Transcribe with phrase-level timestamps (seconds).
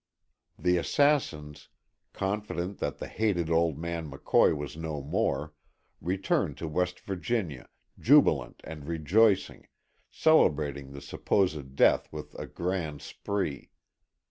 [0.57, 1.69] The assassins,
[2.11, 5.53] confident that the hated old man McCoy was no more,
[6.01, 7.67] returned to West Virginia,
[7.99, 9.67] jubilant and rejoicing,
[10.09, 13.69] celebrating the supposed death with a grand spree.